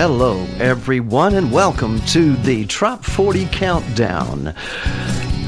[0.00, 4.54] Hello, everyone, and welcome to the Trop 40 Countdown.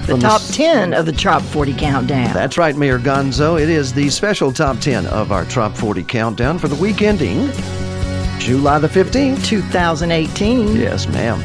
[0.05, 2.35] The top s- 10 of the Trop 40 Countdown.
[2.35, 3.59] That's right, Mayor Gonzo.
[3.59, 7.51] It is the special top 10 of our Trop 40 Countdown for the week ending
[8.39, 9.43] July the 15th.
[9.47, 10.77] 2018.
[10.77, 11.43] Yes, ma'am.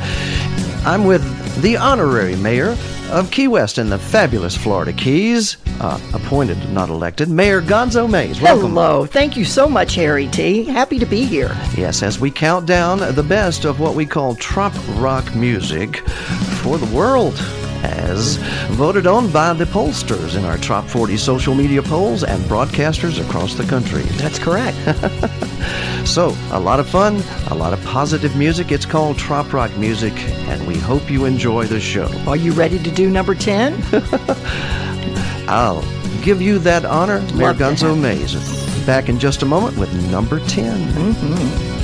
[0.86, 1.24] I'm with
[1.62, 2.76] the honorary mayor
[3.10, 8.42] of Key West in the fabulous Florida Keys, uh, appointed, not elected, Mayor Gonzo Mays.
[8.42, 8.72] Welcome.
[8.72, 9.06] Hello.
[9.06, 10.64] Thank you so much, Harry T.
[10.64, 11.56] Happy to be here.
[11.76, 15.98] Yes, as we count down the best of what we call trop rock music
[16.62, 17.36] for the world,
[17.84, 18.38] as
[18.72, 23.54] voted on by the pollsters in our Trop 40 social media polls and broadcasters across
[23.56, 24.04] the country.
[24.18, 24.78] That's correct.
[26.08, 27.22] So, a lot of fun,
[27.52, 28.72] a lot of positive music.
[28.72, 30.14] It's called Trop Rock Music,
[30.48, 32.08] and we hope you enjoy the show.
[32.26, 33.78] Are you ready to do number 10?
[35.48, 35.84] I'll
[36.24, 38.86] give you that honor, Mayor Love to Gonzo have Mays.
[38.86, 40.80] Back in just a moment with number 10.
[40.94, 41.78] Mm-hmm.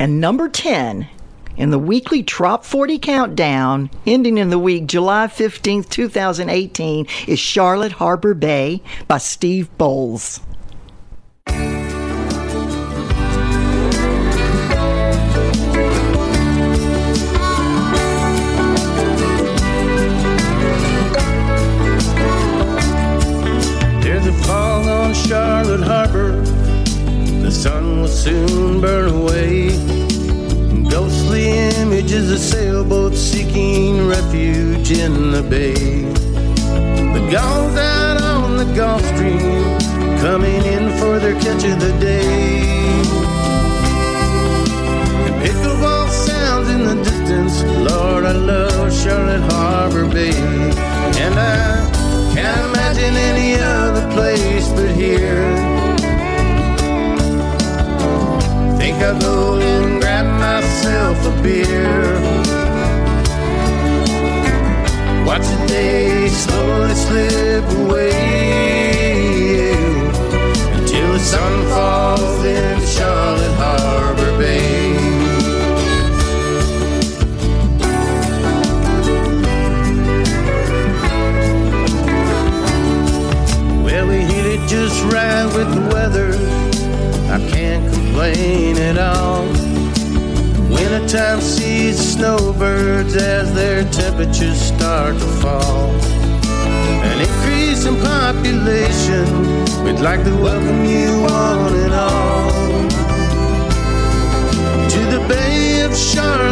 [0.00, 1.08] and number 10
[1.58, 7.92] in the weekly Trop 40 Countdown, ending in the week July 15th, 2018, is Charlotte
[7.92, 10.40] Harbor Bay by Steve Bowles.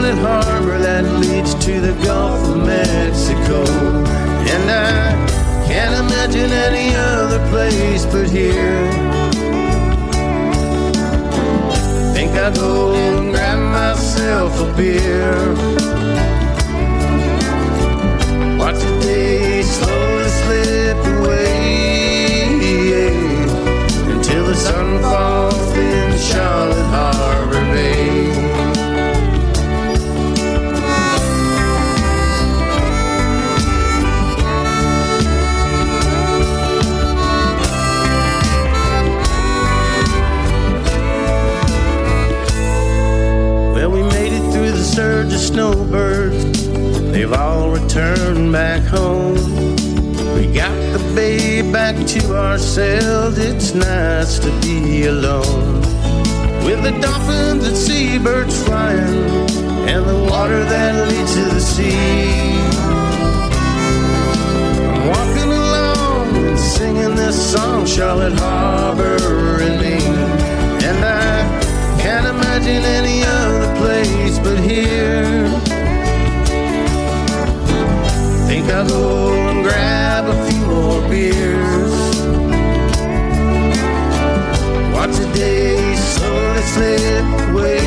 [0.06, 3.64] Charlotte Harbor that leads to the Gulf of Mexico.
[4.54, 8.86] And I can't imagine any other place but here.
[12.14, 15.34] Think I'll go and grab myself a beer.
[18.56, 22.44] Watch the day slowly slip away
[24.14, 27.65] until the sun falls in Charlotte Harbor
[45.36, 46.66] the snowbirds.
[47.12, 49.34] They've all returned back home.
[50.34, 53.36] We got the bay back to ourselves.
[53.36, 55.82] It's nice to be alone.
[56.64, 59.50] With the dolphins and seabirds flying,
[59.92, 62.56] and the water that leads to the sea.
[64.88, 69.18] I'm walking along and singing this song, Charlotte Harbor
[69.60, 70.15] and me.
[72.68, 75.48] And I any other place but here.
[78.48, 81.94] Think I'll go and grab a few more beers.
[84.94, 87.78] Watch the day slowly slip away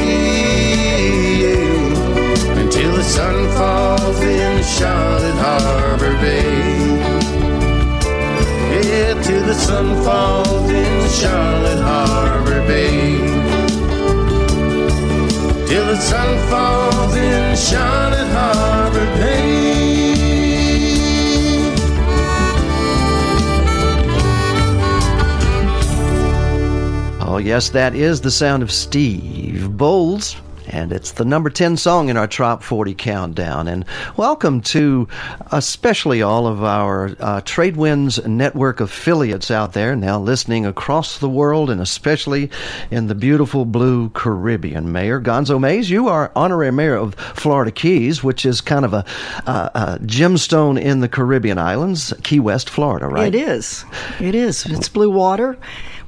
[2.62, 7.20] until the sun falls in Charlotte Harbor Bay.
[8.72, 12.99] Yeah, till the sun falls in Charlotte Harbor Bay.
[16.00, 19.60] Sun falls in Charlotte Harbor Bay.
[27.22, 30.36] Oh, yes, that is the sound of Steve Bowles
[30.80, 33.68] and it's the number 10 song in our Trop 40 countdown.
[33.68, 33.84] And
[34.16, 35.10] welcome to
[35.52, 41.70] especially all of our uh, Tradewinds network affiliates out there now listening across the world
[41.70, 42.50] and especially
[42.92, 44.94] in the beautiful blue Caribbean.
[44.94, 49.04] Mayor Gonzo Mays, you are honorary mayor of Florida Keys, which is kind of a,
[49.46, 53.36] a, a gemstone in the Caribbean islands, Key West, Florida, right?
[53.36, 53.84] It is.
[54.22, 54.66] It is.
[54.66, 55.58] It's blue water.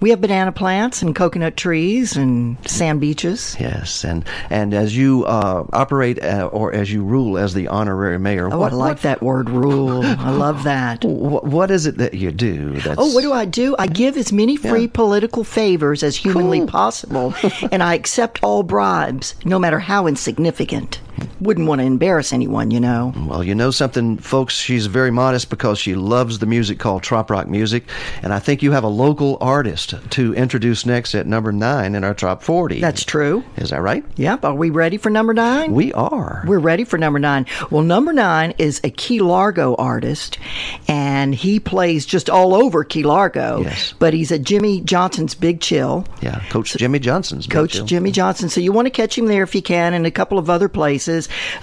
[0.02, 3.56] We have banana plants and coconut trees and sand beaches.
[3.60, 8.18] Yes, and and as you uh, operate uh, or as you rule as the honorary
[8.18, 11.06] mayor, oh, what, I like what, that word "rule." I love that.
[11.22, 12.80] What, what is it that you do?
[12.80, 12.98] That's...
[12.98, 13.76] Oh, what do I do?
[13.78, 14.92] I give as many free yeah.
[14.92, 16.68] political favors as humanly cool.
[16.68, 17.36] possible,
[17.72, 21.00] and I accept all bribes, no matter how insignificant
[21.40, 23.14] wouldn't want to embarrass anyone, you know.
[23.28, 24.56] Well, you know something, folks.
[24.56, 27.88] She's very modest because she loves the music called trop rock music,
[28.24, 32.04] and I think you have a local artist to introduce next at number nine in
[32.04, 32.80] our top forty.
[32.80, 33.44] That's true.
[33.58, 34.04] Is that right?
[34.16, 34.46] Yep.
[34.46, 35.74] Are we ready for number nine?
[35.74, 36.44] We are.
[36.46, 37.46] We're ready for number nine.
[37.70, 40.40] Well, number nine is a Key Largo artist,
[40.88, 43.62] and he plays just all over Key Largo.
[43.62, 43.94] Yes.
[44.00, 46.06] But he's at Jimmy Johnson's Big Chill.
[46.22, 47.48] Yeah, Coach Jimmy Johnson's.
[47.48, 47.86] Big Coach Chill.
[47.86, 48.50] Jimmy Johnson.
[48.50, 50.70] So you want to catch him there if you can, and a couple of other
[50.70, 51.11] places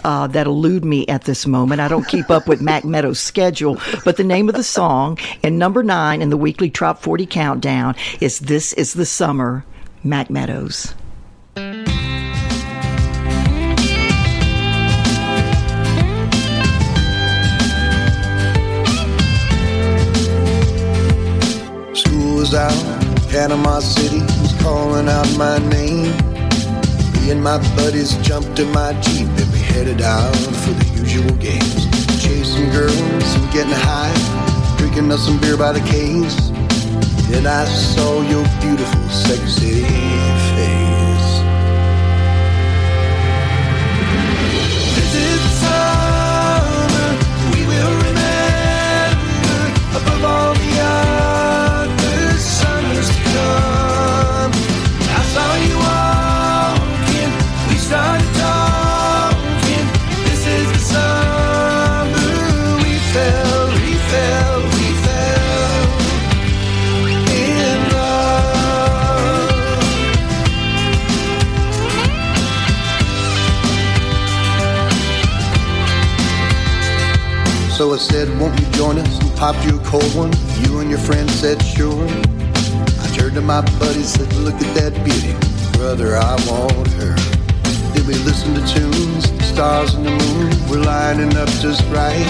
[0.04, 1.80] uh, that elude me at this moment.
[1.80, 5.58] I don't keep up with Mac Meadows' schedule, but the name of the song and
[5.58, 9.64] number nine in the weekly Trop 40 countdown is This is the Summer,
[10.04, 10.94] Mac Meadows.
[21.94, 22.72] School was out,
[23.30, 26.37] Panama City was calling out my name
[27.30, 31.86] and my buddies jumped in my Jeep and we headed out for the usual games.
[32.22, 36.50] Chasing girls and getting high, drinking us some beer by the case.
[37.28, 39.82] Then I saw your beautiful, sexy
[40.56, 41.30] face.
[44.96, 47.10] This is summer
[47.52, 49.60] we will remember
[49.98, 51.27] above all the other
[77.78, 79.20] So I said, won't you join us?
[79.22, 80.32] And popped you a cold one.
[80.62, 82.08] You and your friend said, sure.
[82.10, 85.32] I turned to my buddy, and said, look at that beauty.
[85.78, 87.14] Brother, I want her.
[87.94, 92.26] Then we listened to tunes, the stars and the moon were lining up just right.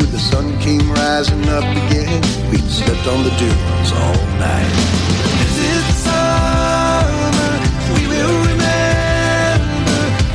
[0.00, 4.72] When the sun came rising up again, we slept on the dunes all night.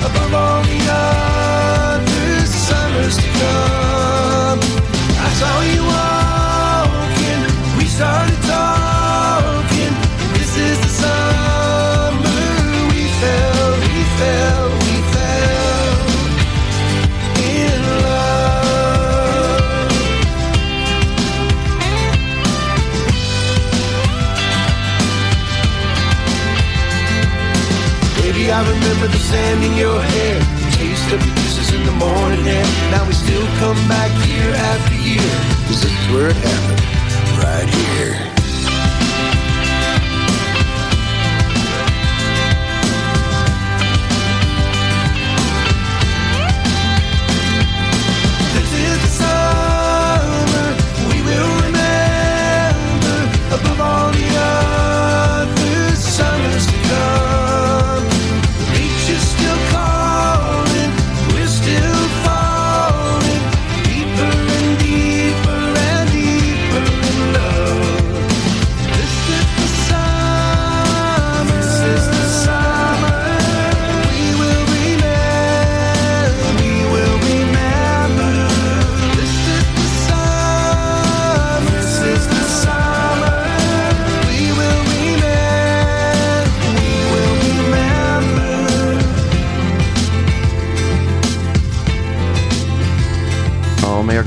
[0.05, 3.56] Above all the other summers to come.
[7.97, 9.93] Started talking.
[10.37, 12.45] This is the summer
[12.93, 15.97] we fell, we fell, we fell
[17.41, 19.89] in love.
[28.21, 31.93] Baby, I remember the sand in your hair, the taste of your kisses in the
[31.93, 32.67] morning air.
[32.91, 35.33] Now we still come back year after year.
[35.69, 36.76] Is where it happened,
[37.57, 38.36] right here.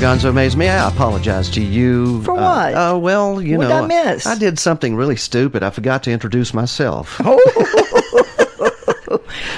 [0.00, 2.22] Gonzo Mays, may I apologize to you?
[2.22, 2.74] For Uh, what?
[2.74, 3.86] Uh, well, you What'd know, I?
[4.26, 5.62] I did something really stupid.
[5.62, 7.20] I forgot to introduce myself.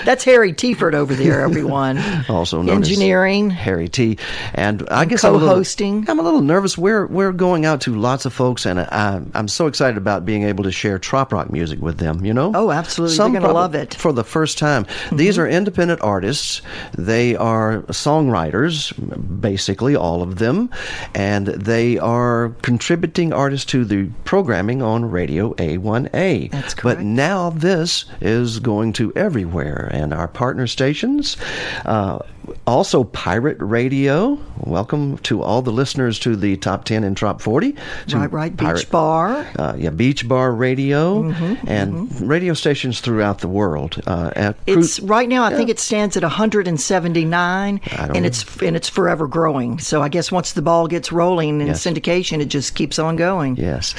[0.05, 1.99] That's Harry Tiefert over there, everyone.
[2.29, 4.19] also known engineering, as Harry T.
[4.55, 6.01] And I guess I'm a, co-hosting.
[6.01, 6.77] little, I'm a little nervous.
[6.77, 10.45] We're we're going out to lots of folks, and I, I'm so excited about being
[10.45, 12.25] able to share trop rock music with them.
[12.25, 12.53] You know?
[12.55, 13.17] Oh, absolutely.
[13.17, 13.95] Some They're going to love it.
[13.95, 14.87] for the first time.
[15.13, 15.43] These mm-hmm.
[15.43, 16.63] are independent artists.
[16.97, 18.93] They are songwriters,
[19.41, 20.71] basically all of them,
[21.15, 26.51] and they are contributing artists to the programming on Radio A1A.
[26.51, 31.37] That's But now this is going to everywhere, and our partner stations,
[31.85, 32.19] uh,
[32.67, 34.39] also Pirate Radio.
[34.59, 37.73] Welcome to all the listeners to the Top 10 and Top 40.
[38.09, 38.57] to Right, right.
[38.57, 39.47] Beach Bar.
[39.59, 44.01] uh, yeah, Beach Bar Radio, Mm-hmm, and radio stations throughout the world.
[44.07, 45.45] Uh, at cru- It's right now.
[45.45, 48.21] I think it stands at 179, and know.
[48.27, 49.79] it's and it's forever growing.
[49.79, 51.85] So I guess once the ball gets rolling in Yes.
[51.85, 53.57] syndication, it just keeps on going.
[53.57, 53.95] yes,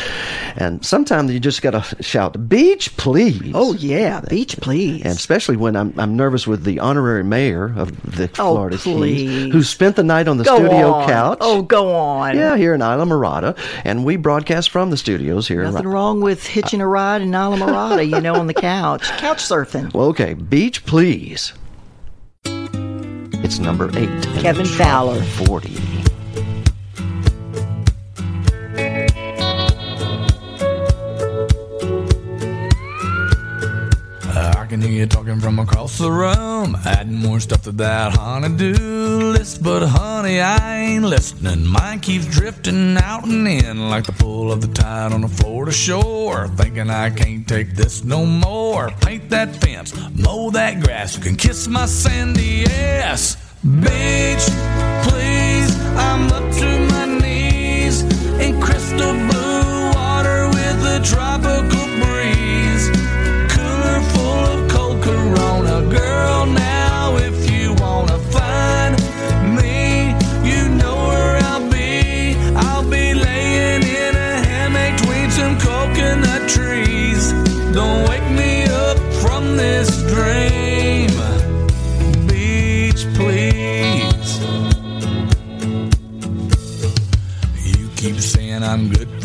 [0.56, 5.02] and sometimes you just got to shout "Beach, please!" Oh yeah, beach, please.
[5.04, 9.30] and especially when I'm I'm nervous with the honorary mayor of the oh, Florida please.
[9.30, 11.08] Keys, who spent the night on the go studio on.
[11.08, 11.38] couch.
[11.42, 12.36] Oh, go on.
[12.36, 13.58] Yeah, here in Islamorada.
[13.84, 15.64] And we broadcast from the studios here.
[15.64, 19.04] Nothing wrong with hitching a ride in Islamorada, you know, on the couch.
[19.18, 19.94] Couch surfing.
[19.94, 20.34] Well, okay.
[20.34, 21.54] Beach, please.
[22.46, 24.24] It's number eight.
[24.40, 25.22] Kevin Fowler.
[25.22, 26.03] 40.
[34.74, 38.74] Can hear you talking from across the room, adding more stuff to that honey-do
[39.32, 39.62] list.
[39.62, 41.68] But honey, I ain't listening.
[41.68, 45.72] Mine keeps drifting out and in like the pull of the tide on a Florida
[45.72, 46.48] shore.
[46.48, 48.90] Thinking I can't take this no more.
[49.02, 51.18] Paint that fence, mow that grass.
[51.18, 54.46] You can kiss my sandy ass, beach,
[55.08, 55.70] please.
[55.96, 58.02] I'm up to my knees
[58.40, 61.43] in crystal blue water with a tropical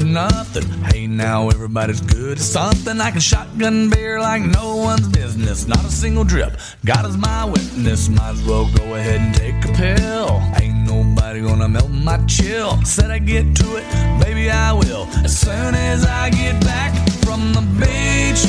[0.08, 0.64] nothing.
[0.84, 3.00] Hey, now everybody's good at something.
[3.00, 5.66] I can shotgun beer like no one's business.
[5.66, 6.58] Not a single drip.
[6.84, 8.08] God is my witness.
[8.08, 10.42] Might as well go ahead and take a pill.
[10.60, 12.82] Ain't nobody gonna melt my chill.
[12.84, 13.84] Said I get to it,
[14.24, 15.06] baby I will.
[15.24, 16.92] As soon as I get back
[17.24, 18.42] from the beach,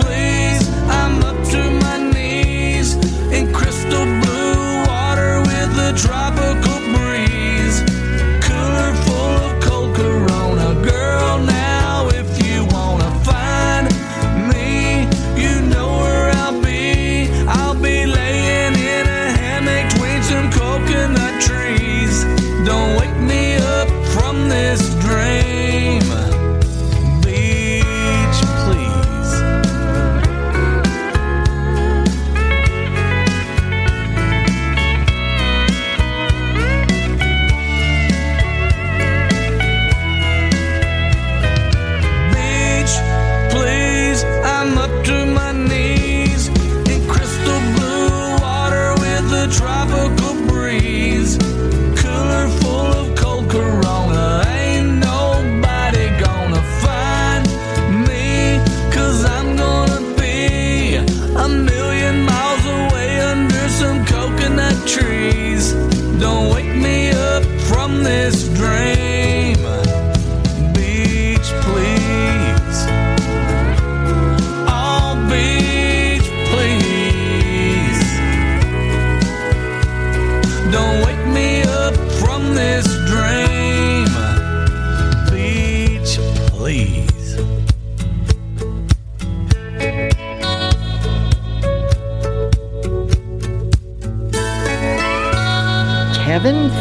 [0.00, 0.68] please.
[0.88, 2.94] I'm up to my knees
[3.32, 6.73] in crystal blue water with a tropical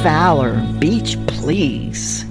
[0.04, 2.26] Fowler, Beach Please.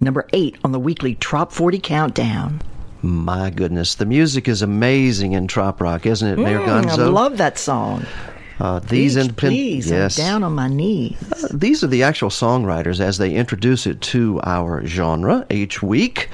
[0.00, 2.60] Number eight on the weekly Trop 40 Countdown.
[3.02, 7.38] My goodness, the music is amazing in trop rock, isn't it, Mayor Mm, I love
[7.38, 8.04] that song.
[8.58, 11.16] uh, these Beach independent, Please, yes, I'm down on my knees.
[11.54, 16.30] these are the actual songwriters as they introduce it to our genre each week.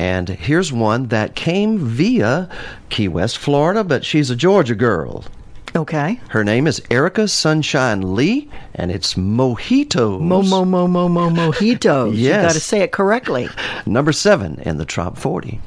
[0.00, 2.48] And here's one that came via
[2.88, 5.24] Key West, Florida, but she's a Georgia girl.
[5.76, 6.18] Okay.
[6.30, 10.20] Her name is Erica Sunshine Lee, and it's Mojitos.
[10.20, 12.12] Mo mo mo mo mo mojitos.
[12.12, 12.42] You Yes.
[12.46, 13.48] got to say it correctly.
[13.84, 15.60] Number seven in the Trop 40.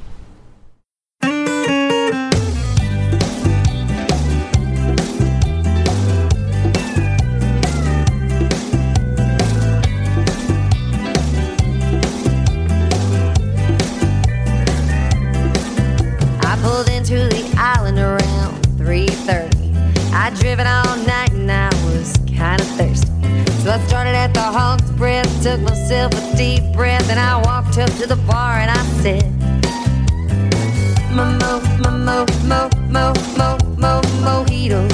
[25.42, 29.24] took myself a deep breath and I walked up to the bar and I said,
[31.14, 34.86] Mo, mo, mo, mo, mo, mo, mo, mojito.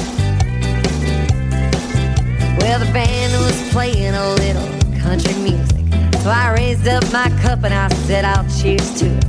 [2.60, 4.68] Well, the band was playing a little
[5.00, 5.84] country music.
[6.22, 9.24] So I raised up my cup and I said, I'll cheers to it.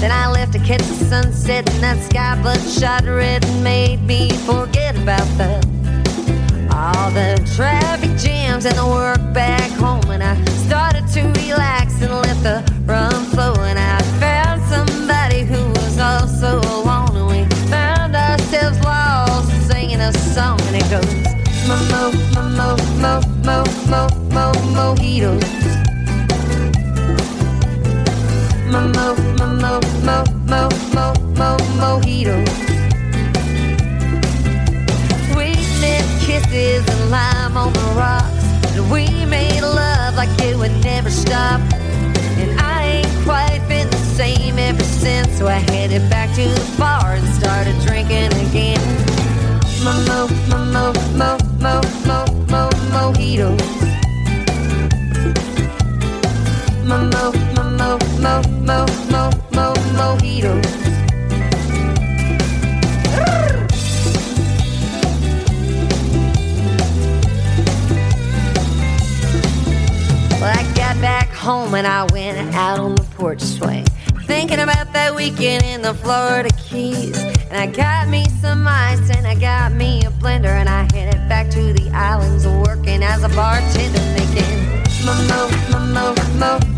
[0.00, 4.30] Then I left to catch the sunset and that sky bloodshot red and made me
[4.46, 5.60] forget about the
[6.72, 10.10] all the traffic jams and the work back home.
[10.10, 10.34] And I
[10.66, 13.54] started to relax and let the rum flow.
[13.64, 17.16] And I found somebody who was also alone.
[17.16, 20.60] And we found ourselves lost singing a song.
[20.68, 21.12] And it goes,
[21.66, 22.02] mo, mo,
[22.34, 23.58] mo, mo, mo, mo,
[23.88, 24.02] mo,
[24.34, 25.44] mo, mojitos.
[28.70, 32.59] Mo, mo, mo, mo, mo, mo, mo, mo, mojitos.
[36.50, 38.44] oysters and lime on the rocks.
[38.76, 41.60] And we made love like it would never stop.
[42.38, 45.38] And I ain't quite been the same ever since.
[45.38, 48.80] So I headed back to the bar and started drinking again.
[49.84, 53.60] Mo mo mo mo mo mo mo mojitos.
[56.84, 60.99] Mo mo mo mo mo mo mo mojitos.
[71.50, 73.84] Home and I went out on the porch swing,
[74.24, 77.18] thinking about that weekend in the Florida Keys.
[77.50, 81.28] And I got me some ice and I got me a blender and I headed
[81.28, 84.00] back to the islands, working as a bartender,
[85.04, 85.40] mo mo
[85.70, 86.69] mo mo mo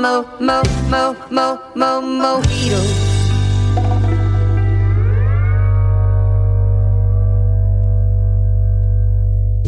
[0.00, 2.80] mo mo mo mo mo mo mo mojito.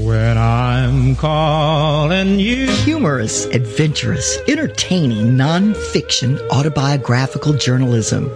[0.00, 2.66] When I'm calling you.
[2.88, 8.30] Humorous, adventurous, entertaining, non-fiction autobiographical journalism.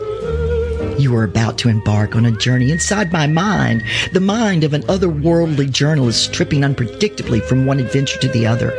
[0.99, 3.83] You are about to embark on a journey inside my mind,
[4.13, 8.73] the mind of an otherworldly journalist tripping unpredictably from one adventure to the other.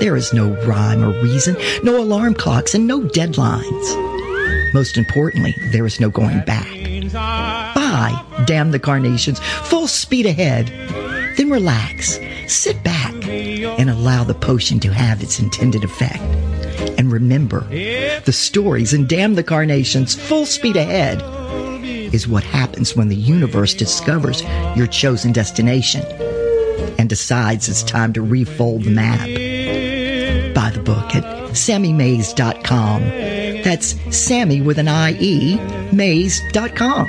[0.00, 4.74] There is no rhyme or reason, no alarm clocks, and no deadlines.
[4.74, 6.68] Most importantly, there is no going back.
[7.12, 10.66] Bye, damn the carnations, full speed ahead.
[11.36, 16.22] Then relax, sit back, and allow the potion to have its intended effect.
[16.98, 21.22] And remember, the stories in Damn the Carnations, Full Speed Ahead,
[22.14, 24.42] is what happens when the universe discovers
[24.76, 26.04] your chosen destination
[26.98, 29.28] and decides it's time to refold the map.
[30.54, 33.02] Buy the book at sammymays.com.
[33.62, 35.56] That's Sammy with an I-E,
[35.92, 37.08] maze.com.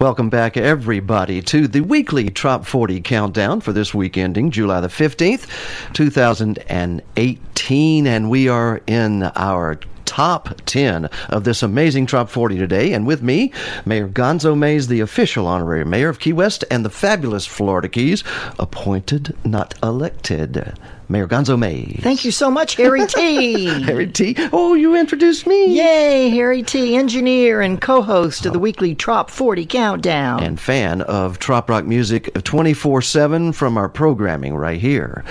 [0.00, 4.88] Welcome back, everybody, to the weekly Trop 40 countdown for this week ending July the
[4.88, 5.46] 15th,
[5.94, 8.06] 2018.
[8.06, 9.78] And we are in our
[10.14, 12.92] top 10 of this amazing Trop 40 today.
[12.92, 13.52] And with me,
[13.84, 18.22] Mayor Gonzo Mays, the official honorary mayor of Key West and the fabulous Florida Keys,
[18.56, 20.78] appointed, not elected.
[21.08, 21.84] Mayor Gonzo May.
[22.00, 23.66] Thank you so much, Harry T.
[23.82, 24.34] Harry T.
[24.52, 25.76] Oh, you introduced me.
[25.76, 30.42] Yay, Harry T, engineer and co-host of the weekly Trop 40 Countdown.
[30.42, 35.24] And fan of Trop Rock music 24-7 from our programming right here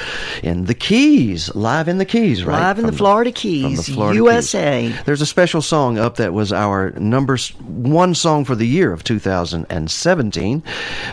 [0.43, 2.59] in the Keys, live in the Keys, right?
[2.59, 4.89] Live in From the Florida Keys, the Florida USA.
[4.89, 5.03] Keys.
[5.05, 9.03] There's a special song up that was our number one song for the year of
[9.03, 10.63] 2017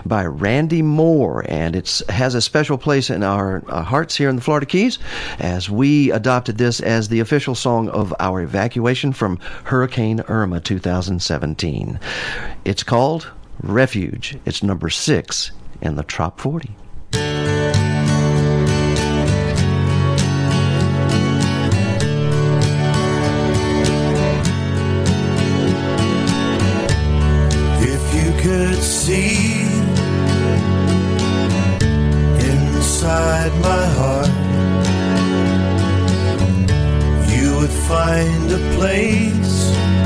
[0.05, 4.37] by Randy Moore, and it has a special place in our uh, hearts here in
[4.37, 4.99] the Florida Keys
[5.39, 12.01] as we adopted this as the official song of our evacuation from Hurricane Irma 2017.
[12.65, 13.31] It's called
[13.63, 14.39] Refuge.
[14.45, 16.75] It's number six in the Trop 40.
[37.91, 40.00] Find a place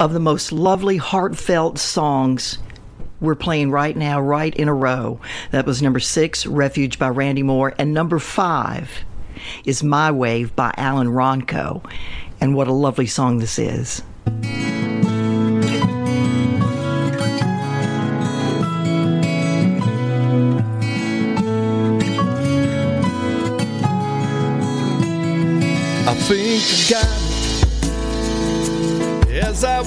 [0.00, 2.58] of the most lovely, heartfelt songs
[3.20, 5.20] we're playing right now, right in a row.
[5.50, 8.90] That was number six, Refuge by Randy Moore, and number five
[9.66, 11.84] is My Wave by Alan Ronco.
[12.40, 14.02] And what a lovely song this is.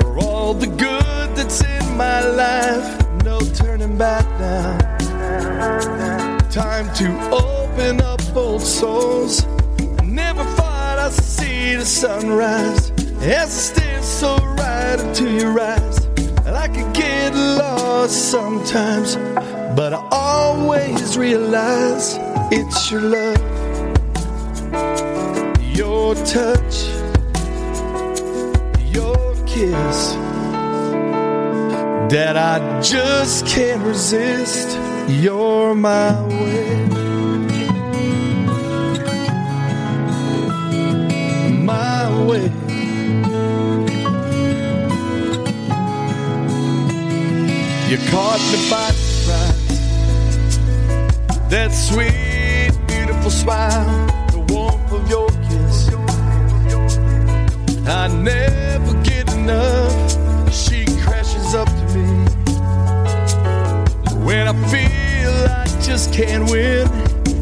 [0.01, 3.25] for all the good that's in my life.
[3.25, 4.79] No turning back now.
[6.51, 9.47] Time to open up old souls.
[10.05, 12.91] Never thought I'd see the sunrise.
[13.23, 16.07] As I stare so right into your eyes,
[16.47, 19.17] I could get lost sometimes.
[19.77, 22.19] But I always realize
[22.51, 23.50] it's your love,
[26.01, 26.77] your touch,
[28.97, 29.99] your kiss
[32.15, 34.69] that I just can't resist.
[35.09, 36.87] You're my way,
[41.73, 42.47] my way.
[47.91, 49.79] You caught me by surprise.
[51.51, 55.40] That sweet, beautiful smile, the warmth of your.
[57.91, 59.93] I never get enough.
[60.53, 62.07] She crashes up to me
[64.25, 66.87] when I feel I just can't win.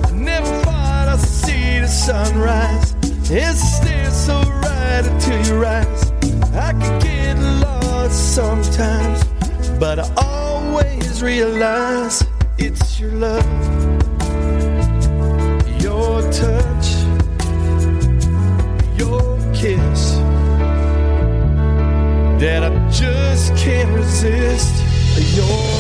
[0.06, 2.94] I never thought I'd see the sunrise.
[3.30, 6.12] It stares so right into your eyes.
[6.54, 9.22] I could get lost sometimes,
[9.78, 12.24] but I always realize
[12.56, 13.44] it's your love,
[22.48, 24.74] that I just can't resist.
[25.36, 25.77] You're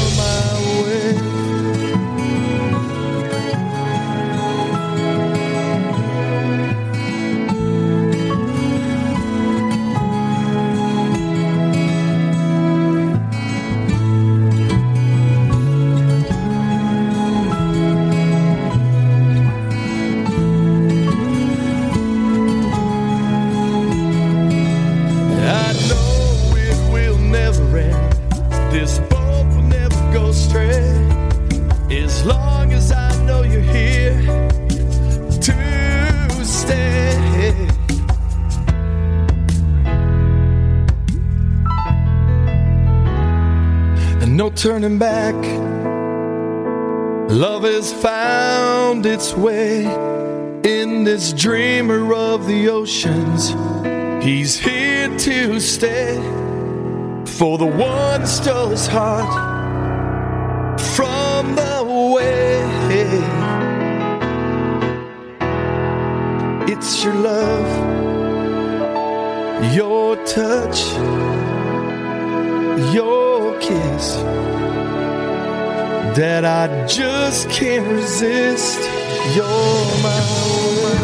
[44.58, 45.36] turning back.
[47.30, 49.84] Love has found its way
[50.64, 53.54] in this dreamer of the oceans.
[54.24, 56.16] He's here to stay
[57.24, 59.30] for the one stole his heart
[60.96, 62.64] from the way.
[66.66, 67.70] It's your love,
[69.72, 70.80] your touch,
[76.18, 78.80] that I just can't resist.
[79.36, 80.20] You're my
[80.82, 80.98] way.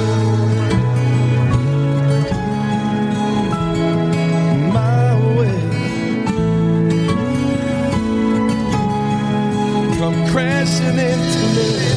[4.72, 5.59] my way.
[9.98, 11.93] Come crashing into me.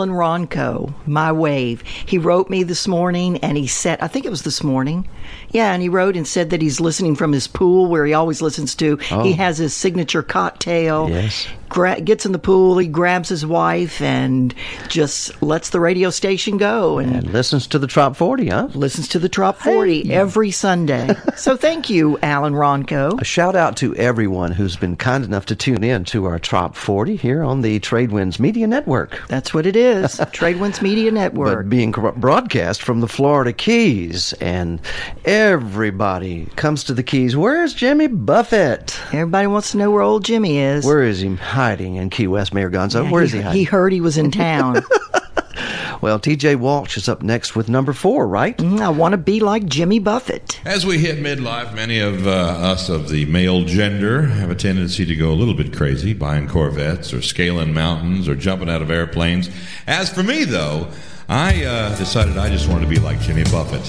[0.00, 1.84] Alan Ronco, My Wave.
[2.06, 5.08] He wrote me this morning and he said, I think it was this morning.
[5.50, 8.42] Yeah, and he wrote and said that he's listening from his pool where he always
[8.42, 8.96] listens to.
[8.96, 9.34] He oh.
[9.34, 11.08] has his signature cocktail.
[11.10, 11.46] Yes.
[11.68, 14.52] Gra- gets in the pool, he grabs his wife and
[14.88, 18.68] just lets the radio station go and, And listens to the Trop 40, huh?
[18.74, 21.14] listens to the Trop 40 every Sunday.
[21.36, 23.20] so thank you, Alan Ronco.
[23.20, 26.74] A shout out to everyone who's been kind enough to tune in to our Trop
[26.74, 29.22] 40 here on the Tradewinds Media Network.
[29.28, 30.16] That's what it is.
[30.16, 31.66] Tradewinds Media Network.
[31.66, 34.80] But being cr- broadcast from the Florida Keys, and
[35.24, 37.36] everybody comes to the Keys.
[37.36, 38.98] Where's Jimmy Buffett?
[39.12, 40.84] Everybody wants to know where old Jimmy is.
[40.84, 43.04] Where is he hiding in Key West, Mayor Gonzo?
[43.04, 43.66] Yeah, Where is he He hiding?
[43.66, 44.82] heard he was in town.
[46.00, 48.56] well, TJ Walsh is up next with number four, right?
[48.58, 50.60] Mm, I want to be like Jimmy Buffett.
[50.64, 55.04] As we hit midlife, many of uh, us of the male gender have a tendency
[55.06, 58.90] to go a little bit crazy, buying Corvettes or scaling mountains or jumping out of
[58.90, 59.50] airplanes.
[59.86, 60.88] As for me, though,
[61.30, 63.86] I uh, decided I just wanted to be like Jimmy Buffett.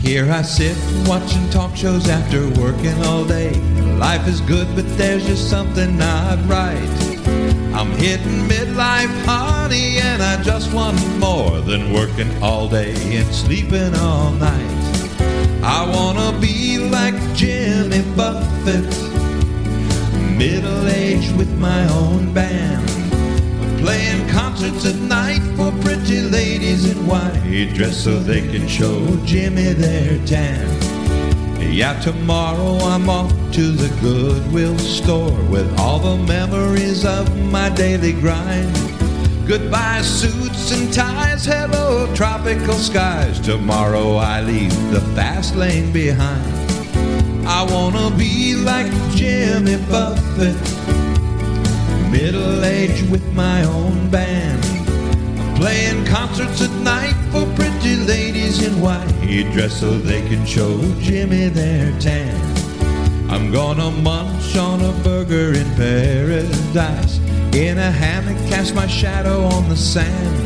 [0.00, 0.76] Here I sit
[1.06, 3.52] watching talk shows after working all day.
[3.96, 6.90] Life is good, but there's just something not right.
[7.72, 13.94] I'm hitting midlife, honey, and I just want more than working all day and sleeping
[13.94, 15.20] all night.
[15.62, 18.90] I wanna be like Jimmy Buffett,
[20.36, 22.84] middle aged with my own band,
[23.78, 24.28] playing
[24.62, 27.32] concerts at night for pretty ladies in white
[27.74, 30.68] dress so they can show Jimmy their tan.
[31.72, 38.12] Yeah, tomorrow I'm off to the Goodwill store with all the memories of my daily
[38.12, 38.72] grind.
[39.48, 41.44] Goodbye, suits and ties.
[41.44, 43.40] Hello, tropical skies.
[43.40, 46.46] Tomorrow I leave the fast lane behind.
[47.46, 50.56] I wanna be like Jimmy Buffett,
[52.22, 54.64] middle aged with my own band.
[55.40, 59.10] I'm playing concerts at night for pretty ladies in white
[59.52, 62.40] dress so they can show Jimmy their tan.
[63.28, 67.18] I'm gonna munch on a burger in paradise.
[67.64, 70.38] In a hammock, cast my shadow on the sand.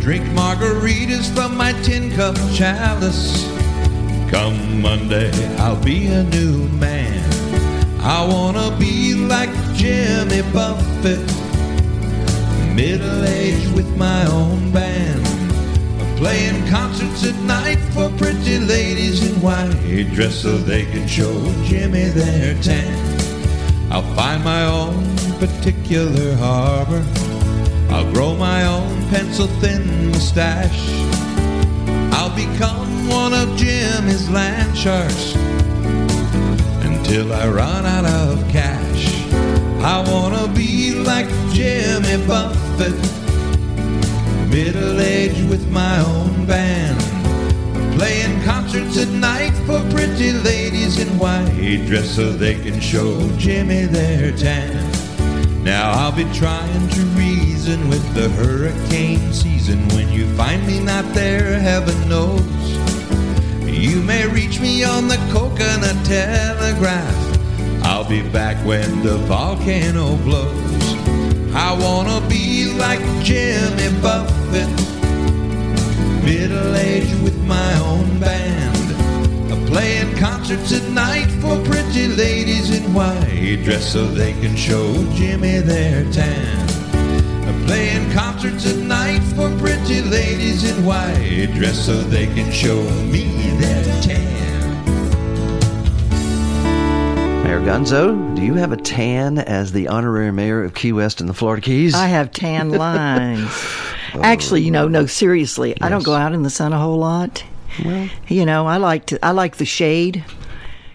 [0.00, 3.44] Drink margaritas from my tin cup chalice.
[4.30, 6.99] Come Monday, I'll be a new man.
[8.10, 11.24] I wanna be like Jimmy Buffett,
[12.74, 15.24] middle aged with my own band.
[16.18, 22.06] Playing concerts at night for pretty ladies in white dress so they can show Jimmy
[22.06, 22.98] their tan.
[23.92, 27.04] I'll find my own particular harbor.
[27.90, 30.82] I'll grow my own pencil thin mustache.
[32.18, 35.49] I'll become one of Jimmy's land sharks
[37.10, 39.24] until I run out of cash.
[39.82, 42.94] I wanna be like Jimmy Buffett,
[44.48, 47.00] middle aged with my own band,
[47.98, 53.86] playing concerts at night for pretty ladies in white dress so they can show Jimmy
[53.86, 54.70] their tan.
[55.64, 61.12] Now I'll be trying to reason with the hurricane season when you find me not
[61.12, 62.59] there, heaven knows.
[63.80, 67.82] You may reach me on the coconut telegraph.
[67.82, 70.94] I'll be back when the volcano blows.
[71.54, 74.68] I wanna be like Jimmy Buffett,
[76.22, 83.62] middle aged with my own band, playing concerts at night for pretty ladies in white
[83.64, 86.69] dress so they can show Jimmy their tan.
[87.70, 93.26] Playing concerts at night for pretty ladies in white dress so they can show me
[93.60, 94.84] their tan.
[97.44, 101.30] Mayor Gonzo, do you have a tan as the honorary mayor of Key West and
[101.30, 101.94] the Florida Keys?
[101.94, 103.48] I have tan lines.
[104.14, 106.98] Oh, Actually, you know, no, seriously, I don't go out in the sun a whole
[106.98, 107.44] lot.
[108.26, 109.24] you know, I like to.
[109.24, 110.24] I like the shade.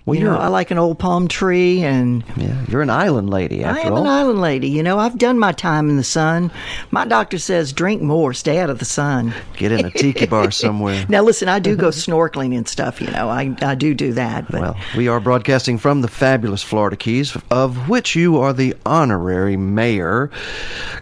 [0.05, 3.65] Well, you know, I like an old palm tree, and yeah, you're an island lady
[3.65, 4.01] I am all.
[4.01, 4.67] an island lady.
[4.69, 6.51] You know, I've done my time in the sun.
[6.91, 9.33] My doctor says drink more, stay out of the sun.
[9.57, 11.07] Get in a tiki bar somewhere.
[11.09, 13.01] Now, listen, I do go snorkeling and stuff.
[13.01, 14.51] You know, I I do do that.
[14.51, 18.75] But Well, we are broadcasting from the fabulous Florida Keys, of which you are the
[18.85, 20.29] honorary mayor.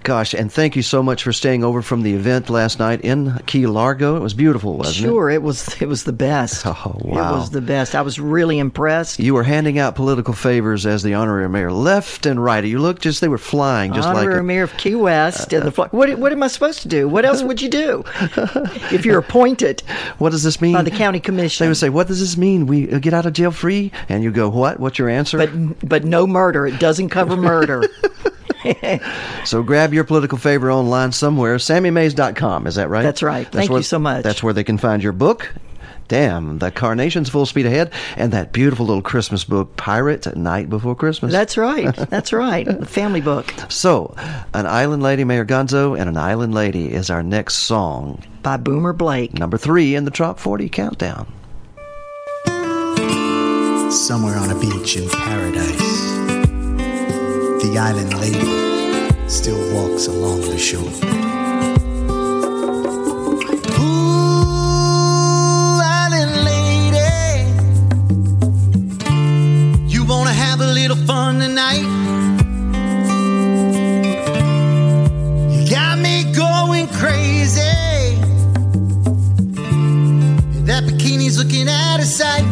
[0.04, 3.38] Gosh, and thank you so much for staying over from the event last night in
[3.48, 4.16] Key Largo.
[4.16, 5.10] It was beautiful, wasn't it?
[5.10, 6.66] sure, it was it was the best.
[6.86, 7.34] Oh, wow.
[7.34, 7.96] It was the best.
[7.96, 8.93] I was really impressed.
[9.20, 12.64] You were handing out political favors as the honorary mayor, left and right.
[12.64, 15.66] You looked just, they were flying just Honorary like a, mayor of Key West and
[15.66, 17.08] the what what am I supposed to do?
[17.08, 18.04] What else would you do
[18.92, 19.82] if you're appointed
[20.18, 20.74] What does this mean?
[20.74, 21.64] by the county commission?
[21.66, 22.66] They would say, "What does this mean?
[22.66, 24.80] We uh, get out of jail free?" And you go, "What?
[24.80, 26.66] What's your answer?" but but no murder.
[26.68, 27.84] It doesn't cover murder.
[29.46, 31.58] So grab your political favor online somewhere.
[31.58, 33.04] SammyMays.com, is that right?
[33.04, 33.46] That's right.
[33.46, 34.24] Thank you so much.
[34.24, 35.54] That's where they can find your book.
[36.14, 40.94] Damn, the Carnation's Full Speed Ahead, and that beautiful little Christmas book, Pirate Night Before
[40.94, 41.32] Christmas.
[41.32, 41.92] That's right.
[42.12, 42.68] That's right.
[42.68, 44.14] The family book so,
[44.54, 48.22] an island lady, Mayor Gonzo, and an island lady is our next song.
[48.44, 49.34] by Boomer Blake.
[49.34, 51.34] Number three in the Top 40 countdown.
[53.90, 56.04] somewhere on a beach in paradise.
[57.64, 61.43] The island lady still walks along the shore.
[70.88, 71.88] Little fun tonight?
[75.50, 77.62] You got me going crazy.
[80.66, 82.44] That bikini's looking out of sight.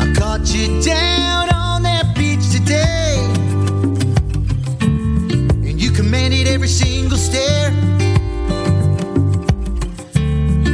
[0.00, 3.18] I caught you down on that beach today.
[4.80, 7.70] And you commanded every single stare.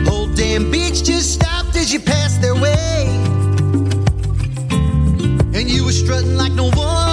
[0.07, 3.36] Whole damn beach just stopped as you passed their way.
[5.77, 7.06] You were strutting like no one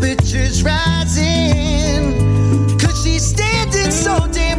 [0.00, 2.16] temperatures rising.
[2.78, 4.49] Cause she's standing so damn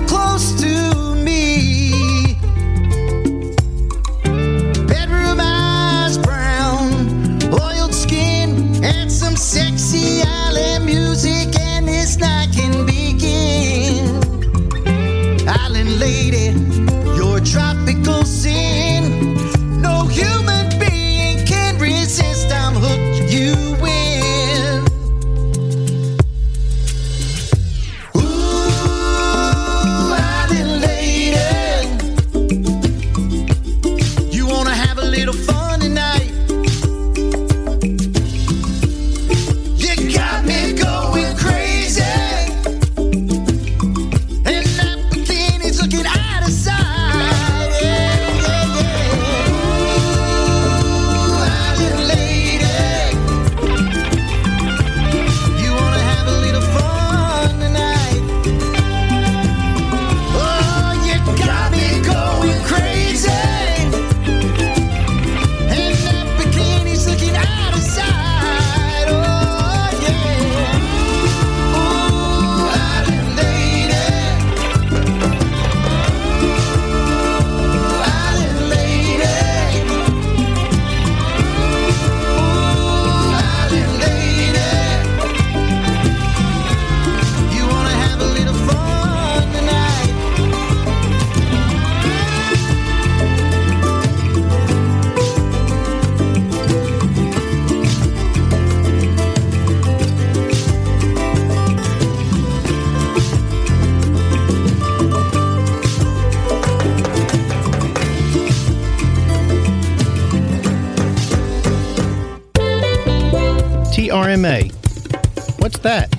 [114.41, 115.61] TRMA.
[115.61, 116.09] What's that?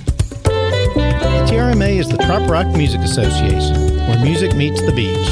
[0.43, 5.27] The TRMA is the Trop Rock Music Association, where music meets the beach.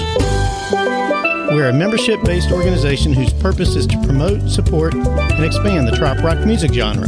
[1.54, 6.18] We're a membership based organization whose purpose is to promote, support, and expand the trop
[6.18, 7.08] rock music genre.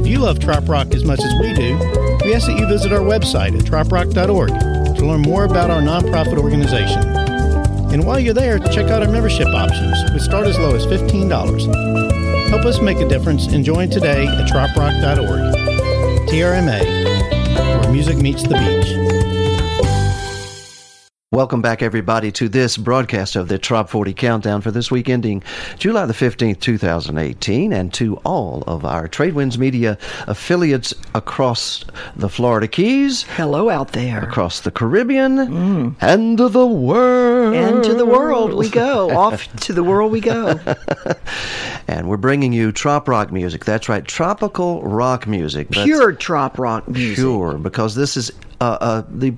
[0.00, 1.76] If you love trop rock as much as we do,
[2.24, 4.48] we ask that you visit our website at troprock.org
[4.96, 7.02] to learn more about our nonprofit organization.
[7.92, 12.11] And while you're there, check out our membership options, which start as low as $15.
[12.52, 15.54] Help us make a difference and join today at troprock.org.
[16.28, 19.21] TRMA, where music meets the beach.
[21.42, 25.42] Welcome back, everybody, to this broadcast of the Trop 40 Countdown for this week ending
[25.76, 31.84] July the 15th, 2018, and to all of our Tradewinds Media affiliates across
[32.14, 34.22] the Florida Keys, Hello out there.
[34.22, 37.56] across the Caribbean, and to the world.
[37.56, 39.10] And to the world we go.
[39.18, 40.60] Off to the world we go.
[41.88, 43.64] And we're bringing you trop rock music.
[43.64, 45.68] That's right, tropical rock music.
[45.68, 47.16] That's Pure trop rock music.
[47.16, 48.30] Pure, because this is
[48.60, 49.34] uh, uh, the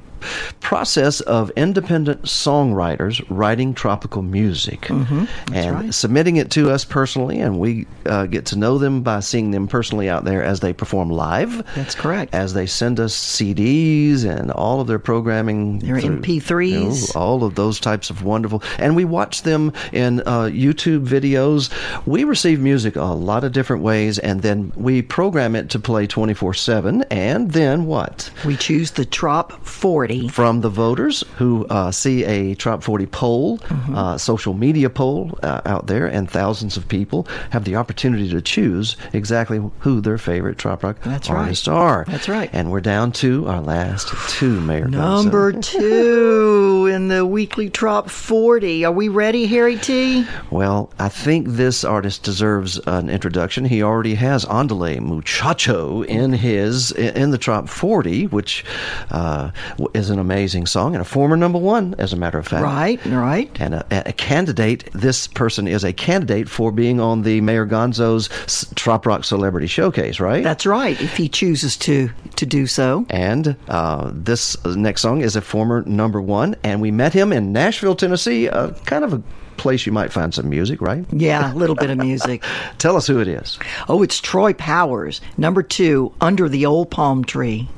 [0.60, 5.94] process of independent songwriters writing tropical music and right.
[5.94, 9.66] submitting it to us personally, and we uh, get to know them by seeing them
[9.68, 11.64] personally out there as they perform live.
[11.74, 12.34] That's correct.
[12.34, 16.70] As they send us CDs and all of their programming, Their MP3s.
[16.70, 21.06] you know, all of those types of wonderful, and we watch them in uh, YouTube
[21.06, 21.70] videos.
[22.06, 26.06] We receive music a lot of different ways, and then we program it to play
[26.06, 28.30] twenty four seven, and then what?
[28.44, 29.52] We choose the Trop
[30.20, 30.28] 40.
[30.28, 33.94] from the voters who uh, see a Trop 40 poll, Mm-hmm.
[33.96, 38.40] uh, social media poll uh, out there, and thousands of people have the opportunity to
[38.40, 41.38] choose exactly who their favorite Trop Rock That's right.
[41.42, 42.04] artists are.
[42.08, 42.48] That's right.
[42.52, 44.86] And we're down to our last two, Mayor.
[44.88, 48.84] Number two in the weekly Trop 40.
[48.84, 50.26] Are we ready, Harry T?
[50.50, 53.64] Well, I think this artist deserves an introduction.
[53.64, 58.64] He already has Andale Muchacho in his in the top 40, which
[59.10, 59.50] uh,
[59.94, 62.62] is an amazing song and a former number one, as a matter of fact.
[62.62, 63.50] Right, right.
[63.60, 68.28] And a, a candidate, this person is a candidate for being on the Mayor Gonzo's
[68.74, 70.42] Trop Rock Celebrity Showcase, right?
[70.42, 73.06] That's right, if he chooses to, to do so.
[73.10, 77.52] and uh, this next song is a former number one, and we met him in
[77.52, 79.22] Nashville, Tennessee, uh, kind of a
[79.56, 81.04] place you might find some music, right?
[81.12, 82.42] Yeah, a little bit of music.
[82.78, 83.58] Tell us who it is.
[83.88, 87.68] Oh, it's Troy Powers, number two, Under the Old Palm Tree.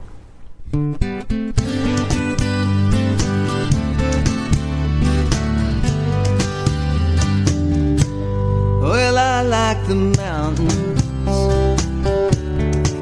[8.82, 11.00] Well, I like the mountains,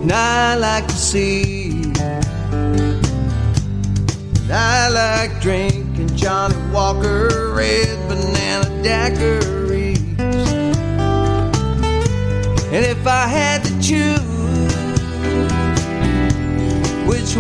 [0.02, 1.92] and I like the sea.
[4.38, 9.98] And I like drinking Johnnie Walker red banana daiquiris.
[12.72, 13.53] And if I had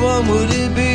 [0.04, 0.94] one would it be?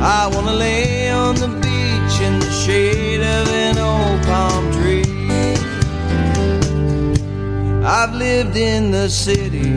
[0.00, 5.04] I wanna lay on the beach in the shade of an old palm tree.
[7.82, 9.74] I've lived in the city,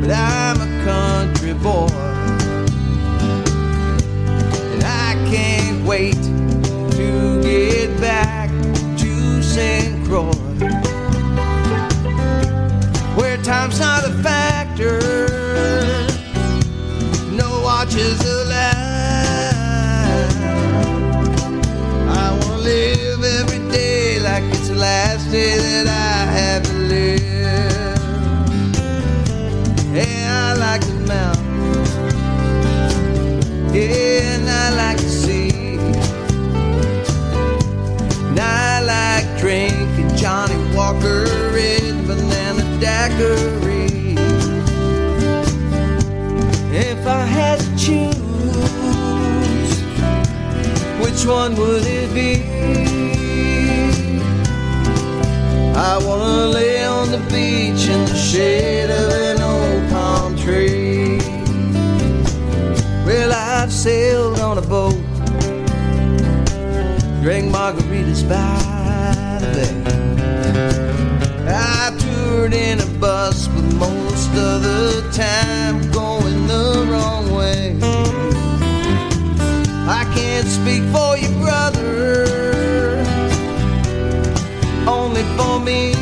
[0.00, 1.88] but I'm a country boy.
[4.72, 6.33] And I can't wait
[13.74, 15.00] time's not a factor
[17.32, 18.74] no watches allowed.
[22.08, 27.20] I wanna live every day like it's the last day that I have to live.
[29.92, 31.90] Yeah, I like the mountains.
[33.74, 35.78] Yeah, and I like the sea.
[38.28, 43.63] And I like drinking Johnnie Walker red banana daiquiri.
[51.14, 52.42] Which one would it be?
[55.76, 61.18] I wanna lay on the beach in the shade of an old palm tree.
[63.06, 65.00] Well, I've sailed on a boat,
[67.22, 69.74] drank margaritas by the bay.
[71.46, 77.03] I toured in a bus, but most of the time going the wrong
[80.14, 82.98] can't speak for you, brother,
[84.86, 85.94] only for me.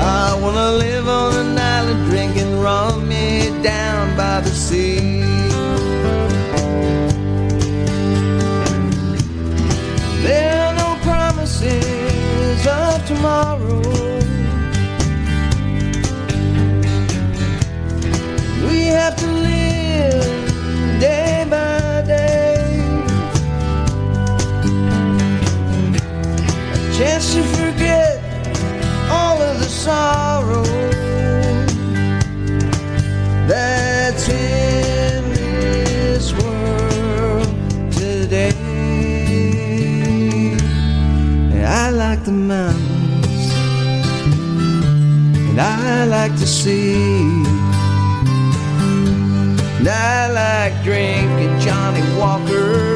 [0.00, 3.10] I wanna live on an island drinking rum
[3.62, 5.19] down by the sea.
[29.80, 30.62] Sorrow
[33.48, 37.48] that's in this world
[37.90, 38.52] today.
[41.54, 43.54] And I like the mountains,
[45.48, 47.22] and I like the sea.
[49.78, 52.89] And I like drinking Johnnie Walker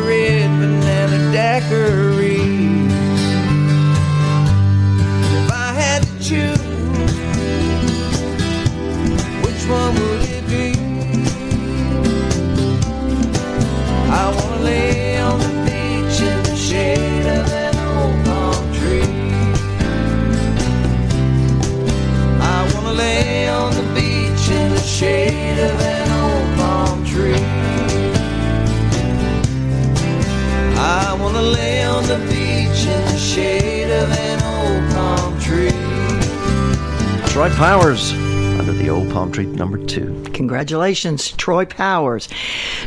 [40.64, 42.26] Congratulations, Troy Powers.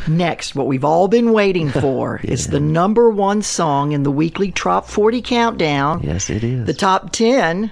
[0.07, 4.51] Next, what we've all been waiting for is the number one song in the weekly
[4.51, 6.01] Top 40 countdown.
[6.01, 6.65] Yes, it is.
[6.65, 7.71] The top 10,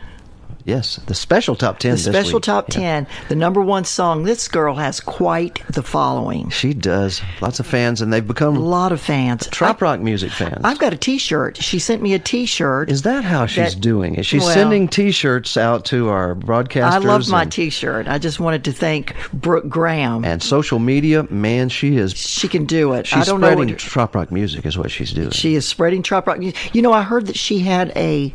[0.65, 1.91] yes, the special top ten.
[1.91, 2.43] the this special week.
[2.43, 2.79] top Yeah.
[3.05, 4.23] 10, the number one song.
[4.23, 6.49] This girl has quite the following.
[6.49, 7.21] She does.
[7.41, 9.47] Lots of fans, and they've become A lot of fans.
[9.51, 10.61] trop I- rock music fans.
[10.63, 11.57] I've got a T-shirt.
[11.57, 12.89] She sent me a T-shirt.
[12.89, 14.25] Is that how she's that- doing it?
[14.25, 16.91] She's well- sending T-shirts out to our broadcasters.
[16.91, 18.07] I love my and, T-shirt.
[18.07, 20.25] I just wanted to thank Brooke Graham.
[20.25, 21.25] and social media.
[21.29, 22.13] Man, she is.
[22.15, 23.07] she can do it.
[23.07, 25.29] She's I don't spreading trop rock music is what she's doing.
[25.31, 26.73] she is spreading trop rock music.
[26.73, 28.33] You know, I heard that she had a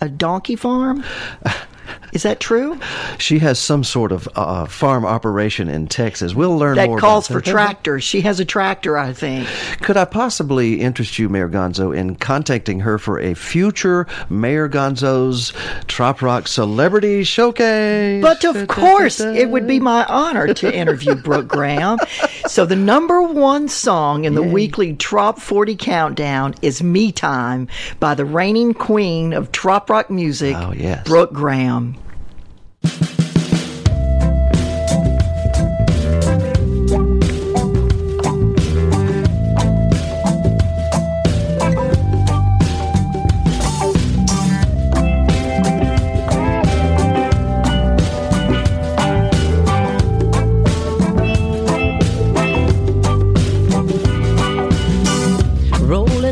[0.00, 1.04] a donkey farm.
[2.12, 2.78] Is that true?
[3.18, 6.34] She has some sort of uh, farm operation in Texas.
[6.34, 6.98] We'll learn about That more.
[6.98, 8.04] calls about for tractors.
[8.04, 9.48] She has a tractor, I think.
[9.82, 15.52] Could I possibly interest you, Mayor Gonzo, in contacting her for a future Mayor Gonzo's
[15.86, 18.22] Trop Rock Celebrity Showcase?
[18.22, 21.98] But of course, it would be my honor to interview Brooke Graham.
[22.48, 27.68] So the number one song in the weekly Trop 40 countdown is "Me Time"
[28.00, 31.06] by the reigning queen of trop rock music, Oh, yes.
[31.06, 31.77] Brooke Graham.
[31.78, 31.94] Rolling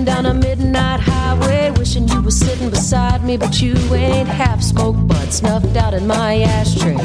[0.05, 5.07] down a midnight highway, wishing you were sitting beside me, but you ain't half smoked
[5.27, 6.97] but snuffed out in my ashtray.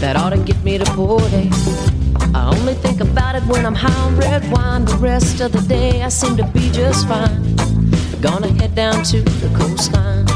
[0.00, 1.22] That ought to get me to Port
[2.34, 4.84] I only think about it when I'm high on red wine.
[4.84, 7.54] The rest of the day I seem to be just fine.
[8.20, 10.26] Gonna head down to the coastline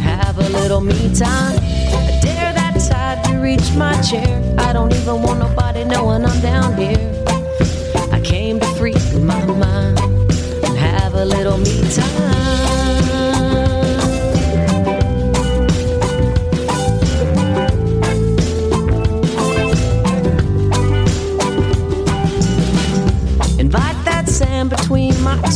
[0.00, 1.58] have a little me time.
[1.58, 4.54] I dare that tide to reach my chair.
[4.58, 7.43] I don't even want nobody knowing I'm down here.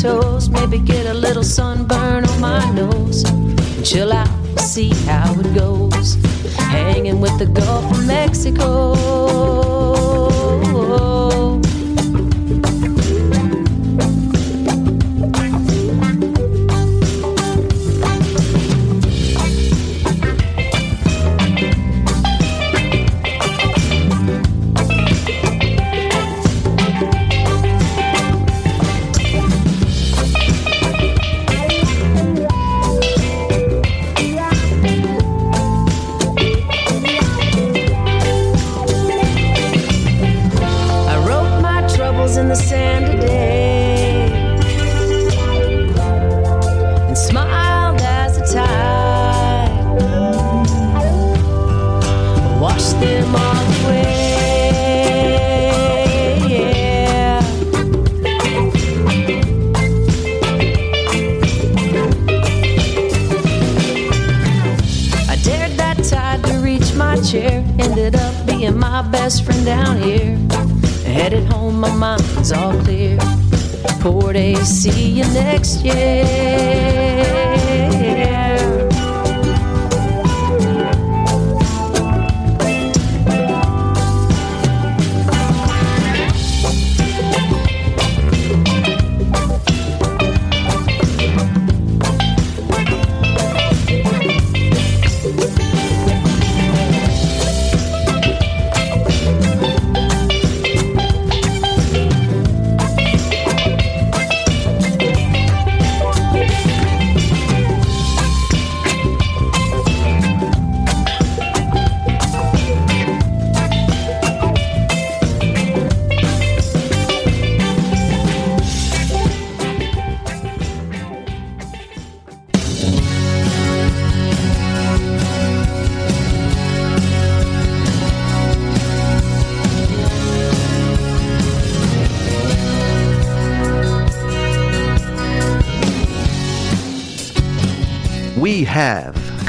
[0.02, 3.24] Toes, maybe get a little sunburn on my nose,
[3.82, 4.28] chill out,
[4.58, 6.14] see how it goes.
[6.56, 9.57] Hanging with the Gulf of Mexico.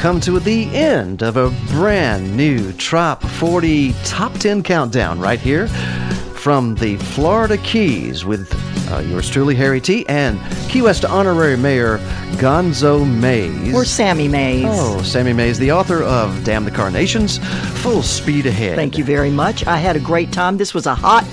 [0.00, 5.68] Come to the end of a brand new Trop 40 Top 10 countdown right here
[5.68, 8.50] from the Florida Keys with
[8.90, 10.40] uh, yours truly, Harry T., and
[10.70, 11.98] Key West Honorary Mayor
[12.38, 13.74] Gonzo Mays.
[13.74, 14.64] Or Sammy Mays.
[14.66, 17.36] Oh, Sammy Mays, the author of Damn the Carnations,
[17.82, 18.76] Full Speed Ahead.
[18.76, 19.66] Thank you very much.
[19.66, 20.56] I had a great time.
[20.56, 21.26] This was a hot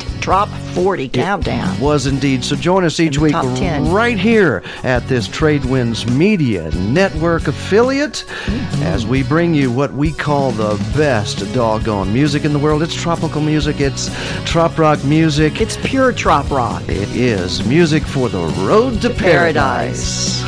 [0.78, 1.80] 40 countdown.
[1.80, 2.43] Was indeed.
[2.43, 8.84] So join us each week right here at this Tradewinds Media Network affiliate Mm-hmm.
[8.84, 12.82] as we bring you what we call the best doggone music in the world.
[12.84, 14.09] It's tropical music, it's
[14.45, 15.59] trop rock music.
[15.61, 16.84] It's pure Trop Rock.
[16.88, 20.41] It is music for the road to, paradise.
[20.41, 20.46] paradise.